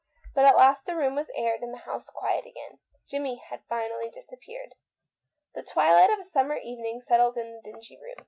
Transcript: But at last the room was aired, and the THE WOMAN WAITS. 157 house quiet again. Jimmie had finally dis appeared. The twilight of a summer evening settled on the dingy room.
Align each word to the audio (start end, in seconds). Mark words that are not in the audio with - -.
But 0.33 0.47
at 0.47 0.57
last 0.57 0.87
the 0.87 0.95
room 0.95 1.13
was 1.13 1.29
aired, 1.35 1.61
and 1.61 1.71
the 1.71 1.77
THE 1.77 1.83
WOMAN 1.85 1.93
WAITS. 1.97 2.09
157 2.09 2.09
house 2.09 2.09
quiet 2.09 2.45
again. 2.49 2.79
Jimmie 3.07 3.35
had 3.49 3.61
finally 3.69 4.09
dis 4.09 4.31
appeared. 4.31 4.73
The 5.53 5.61
twilight 5.61 6.09
of 6.09 6.17
a 6.17 6.23
summer 6.23 6.55
evening 6.57 7.01
settled 7.01 7.37
on 7.37 7.51
the 7.51 7.61
dingy 7.71 7.99
room. 8.01 8.15